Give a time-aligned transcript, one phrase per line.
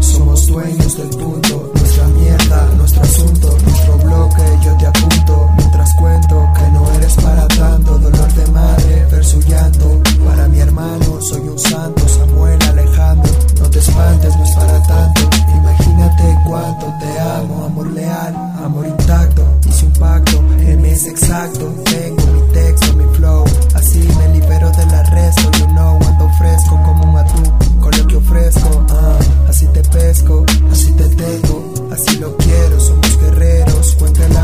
[0.00, 5.39] somos dueños del punto, nuestra mierda, nuestro asunto, nuestro bloque, yo te apunto.
[30.70, 34.39] así te tengo, así lo quiero, somos guerreros, cuéntala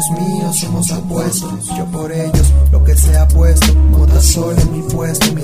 [0.00, 4.82] los míos somos apuestos, Yo por ellos, lo que sea puesto, moda solo en mi
[4.82, 5.42] puesto, mi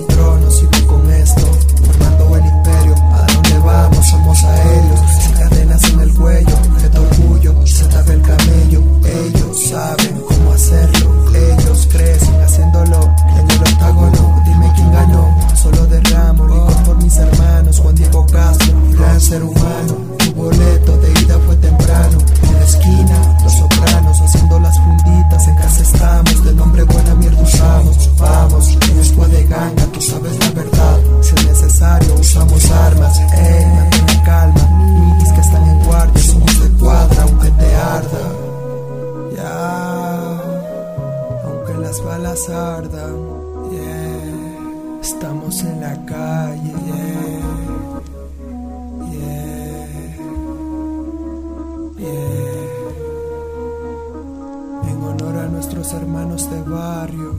[42.37, 43.71] llamas ardan.
[43.71, 45.01] Yeah.
[45.01, 46.73] Estamos en la calle.
[54.89, 57.35] En honor a nuestros hermanos de barrio,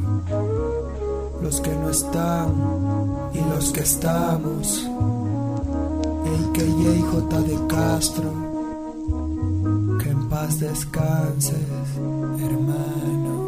[1.41, 2.53] los que no están
[3.33, 4.87] y los que estamos.
[6.25, 8.33] El que AKJ J de Castro,
[9.99, 11.67] que en paz descanses,
[12.39, 13.46] hermano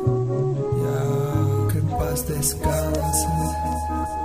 [2.10, 4.19] paz descanse.